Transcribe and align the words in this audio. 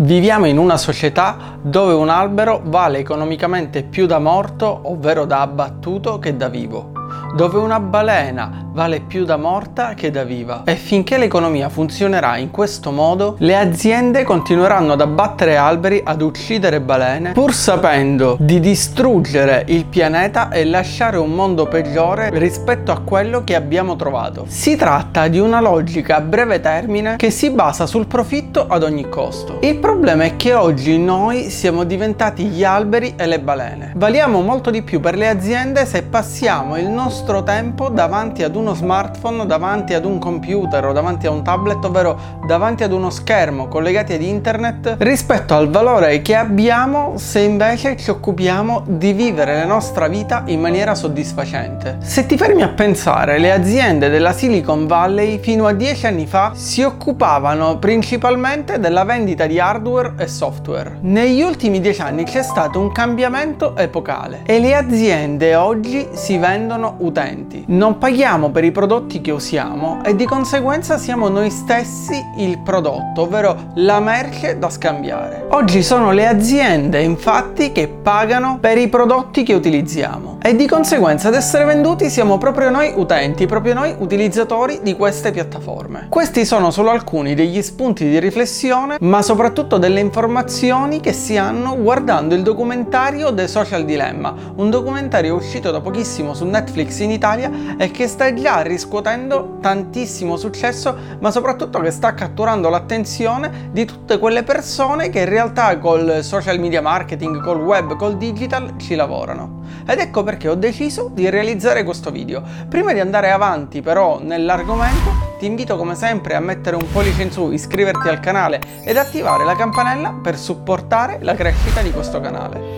Viviamo 0.00 0.46
in 0.46 0.58
una 0.58 0.76
società 0.76 1.58
dove 1.60 1.92
un 1.92 2.08
albero 2.08 2.62
vale 2.64 2.98
economicamente 2.98 3.82
più 3.82 4.06
da 4.06 4.20
morto, 4.20 4.82
ovvero 4.84 5.24
da 5.24 5.40
abbattuto, 5.40 6.20
che 6.20 6.36
da 6.36 6.48
vivo 6.48 6.92
dove 7.34 7.58
una 7.58 7.80
balena 7.80 8.67
vale 8.78 9.00
più 9.00 9.24
da 9.24 9.36
morta 9.36 9.94
che 9.94 10.12
da 10.12 10.22
viva. 10.22 10.62
E 10.64 10.76
finché 10.76 11.18
l'economia 11.18 11.68
funzionerà 11.68 12.36
in 12.36 12.52
questo 12.52 12.92
modo, 12.92 13.34
le 13.38 13.56
aziende 13.56 14.22
continueranno 14.22 14.92
ad 14.92 15.00
abbattere 15.00 15.56
alberi, 15.56 16.00
ad 16.04 16.22
uccidere 16.22 16.80
balene, 16.80 17.32
pur 17.32 17.52
sapendo 17.52 18.36
di 18.38 18.60
distruggere 18.60 19.64
il 19.66 19.84
pianeta 19.84 20.50
e 20.50 20.64
lasciare 20.64 21.16
un 21.16 21.32
mondo 21.32 21.66
peggiore 21.66 22.30
rispetto 22.34 22.92
a 22.92 23.00
quello 23.00 23.42
che 23.42 23.56
abbiamo 23.56 23.96
trovato. 23.96 24.44
Si 24.46 24.76
tratta 24.76 25.26
di 25.26 25.40
una 25.40 25.60
logica 25.60 26.14
a 26.14 26.20
breve 26.20 26.60
termine 26.60 27.16
che 27.16 27.32
si 27.32 27.50
basa 27.50 27.84
sul 27.84 28.06
profitto 28.06 28.68
ad 28.68 28.84
ogni 28.84 29.08
costo. 29.08 29.58
Il 29.62 29.78
problema 29.78 30.22
è 30.22 30.36
che 30.36 30.54
oggi 30.54 30.98
noi 30.98 31.50
siamo 31.50 31.82
diventati 31.82 32.44
gli 32.44 32.62
alberi 32.62 33.14
e 33.16 33.26
le 33.26 33.40
balene. 33.40 33.92
Valiamo 33.96 34.40
molto 34.40 34.70
di 34.70 34.82
più 34.82 35.00
per 35.00 35.16
le 35.16 35.26
aziende 35.26 35.84
se 35.84 36.04
passiamo 36.04 36.78
il 36.78 36.86
nostro 36.86 37.42
tempo 37.42 37.88
davanti 37.88 38.44
ad 38.44 38.54
uno 38.68 38.74
smartphone, 38.74 39.46
davanti 39.46 39.94
ad 39.94 40.04
un 40.04 40.18
computer 40.18 40.84
o 40.84 40.92
davanti 40.92 41.26
a 41.26 41.30
un 41.30 41.42
tablet, 41.42 41.82
ovvero 41.84 42.18
davanti 42.46 42.82
ad 42.82 42.92
uno 42.92 43.08
schermo 43.08 43.66
collegati 43.66 44.12
ad 44.12 44.20
internet, 44.20 44.96
rispetto 44.98 45.54
al 45.54 45.70
valore 45.70 46.20
che 46.20 46.34
abbiamo 46.34 47.14
se 47.16 47.40
invece 47.40 47.96
ci 47.96 48.10
occupiamo 48.10 48.84
di 48.86 49.12
vivere 49.12 49.54
la 49.54 49.64
nostra 49.64 50.06
vita 50.08 50.42
in 50.46 50.60
maniera 50.60 50.94
soddisfacente. 50.94 51.96
Se 52.00 52.26
ti 52.26 52.36
fermi 52.36 52.62
a 52.62 52.68
pensare, 52.68 53.38
le 53.38 53.52
aziende 53.52 54.10
della 54.10 54.32
Silicon 54.32 54.86
Valley 54.86 55.38
fino 55.38 55.66
a 55.66 55.72
dieci 55.72 56.06
anni 56.06 56.26
fa 56.26 56.52
si 56.54 56.82
occupavano 56.82 57.78
principalmente 57.78 58.78
della 58.78 59.04
vendita 59.04 59.46
di 59.46 59.58
hardware 59.58 60.12
e 60.18 60.26
software. 60.26 60.98
Negli 61.00 61.40
ultimi 61.40 61.80
dieci 61.80 62.02
anni 62.02 62.24
c'è 62.24 62.42
stato 62.42 62.78
un 62.78 62.92
cambiamento 62.92 63.76
epocale 63.76 64.42
e 64.44 64.60
le 64.60 64.74
aziende 64.74 65.54
oggi 65.54 66.08
si 66.12 66.36
vendono 66.36 66.96
utenti. 66.98 67.64
Non 67.68 67.96
paghiamo 67.96 68.50
per 68.50 68.57
i 68.64 68.72
prodotti 68.72 69.20
che 69.20 69.30
usiamo 69.30 70.02
e 70.04 70.14
di 70.14 70.24
conseguenza 70.24 70.98
siamo 70.98 71.28
noi 71.28 71.50
stessi 71.50 72.24
il 72.36 72.58
prodotto, 72.58 73.22
ovvero 73.22 73.70
la 73.74 74.00
merce 74.00 74.58
da 74.58 74.70
scambiare. 74.70 75.46
Oggi 75.50 75.82
sono 75.82 76.12
le 76.12 76.26
aziende 76.26 77.02
infatti 77.02 77.72
che 77.72 77.88
pagano 77.88 78.58
per 78.60 78.78
i 78.78 78.88
prodotti 78.88 79.42
che 79.42 79.54
utilizziamo 79.54 80.38
e 80.40 80.54
di 80.54 80.66
conseguenza 80.66 81.28
ad 81.28 81.34
essere 81.34 81.64
venduti 81.64 82.08
siamo 82.10 82.38
proprio 82.38 82.70
noi 82.70 82.92
utenti, 82.94 83.46
proprio 83.46 83.74
noi 83.74 83.94
utilizzatori 83.98 84.80
di 84.82 84.94
queste 84.94 85.30
piattaforme. 85.30 86.06
Questi 86.08 86.44
sono 86.44 86.70
solo 86.70 86.90
alcuni 86.90 87.34
degli 87.34 87.60
spunti 87.60 88.08
di 88.08 88.18
riflessione, 88.18 88.96
ma 89.00 89.20
soprattutto 89.22 89.78
delle 89.78 90.00
informazioni 90.00 91.00
che 91.00 91.12
si 91.12 91.36
hanno 91.36 91.76
guardando 91.76 92.34
il 92.34 92.42
documentario 92.42 93.34
The 93.34 93.48
Social 93.48 93.84
Dilemma, 93.84 94.34
un 94.56 94.70
documentario 94.70 95.34
uscito 95.34 95.70
da 95.70 95.80
pochissimo 95.80 96.34
su 96.34 96.44
Netflix 96.44 97.00
in 97.00 97.10
Italia 97.10 97.50
e 97.76 97.90
che 97.90 98.06
sta 98.06 98.26
già 98.40 98.60
riscuotendo 98.60 99.58
tantissimo 99.60 100.36
successo, 100.36 100.96
ma 101.20 101.30
soprattutto 101.30 101.80
che 101.80 101.90
sta 101.90 102.14
catturando 102.14 102.68
l'attenzione 102.68 103.70
di 103.72 103.84
tutte 103.84 104.18
quelle 104.18 104.42
persone 104.42 105.10
che 105.10 105.20
in 105.20 105.28
realtà 105.28 105.78
col 105.78 106.20
social 106.22 106.58
media 106.58 106.80
marketing, 106.80 107.42
col 107.42 107.60
web, 107.60 107.96
col 107.96 108.16
digital 108.16 108.74
ci 108.78 108.94
lavorano. 108.94 109.62
Ed 109.86 109.98
ecco 109.98 110.22
perché 110.22 110.48
ho 110.48 110.54
deciso 110.54 111.10
di 111.12 111.28
realizzare 111.30 111.84
questo 111.84 112.10
video. 112.10 112.42
Prima 112.68 112.92
di 112.92 113.00
andare 113.00 113.30
avanti 113.30 113.80
però 113.80 114.20
nell'argomento, 114.20 115.36
ti 115.38 115.46
invito 115.46 115.76
come 115.76 115.94
sempre 115.94 116.34
a 116.34 116.40
mettere 116.40 116.76
un 116.76 116.90
pollice 116.90 117.22
in 117.22 117.30
su, 117.30 117.50
iscriverti 117.50 118.08
al 118.08 118.20
canale 118.20 118.60
ed 118.84 118.96
attivare 118.96 119.44
la 119.44 119.56
campanella 119.56 120.12
per 120.22 120.36
supportare 120.36 121.18
la 121.22 121.34
crescita 121.34 121.80
di 121.80 121.90
questo 121.90 122.20
canale. 122.20 122.77